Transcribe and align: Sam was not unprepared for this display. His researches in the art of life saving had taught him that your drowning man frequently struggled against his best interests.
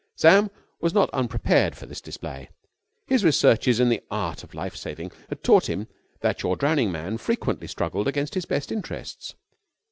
Sam 0.15 0.49
was 0.79 0.95
not 0.95 1.11
unprepared 1.11 1.77
for 1.77 1.85
this 1.85 2.01
display. 2.01 2.49
His 3.05 3.23
researches 3.23 3.79
in 3.79 3.89
the 3.89 4.01
art 4.09 4.43
of 4.43 4.55
life 4.55 4.75
saving 4.75 5.11
had 5.29 5.43
taught 5.43 5.69
him 5.69 5.87
that 6.21 6.41
your 6.41 6.55
drowning 6.55 6.91
man 6.91 7.19
frequently 7.19 7.67
struggled 7.67 8.07
against 8.07 8.33
his 8.33 8.45
best 8.45 8.71
interests. 8.71 9.35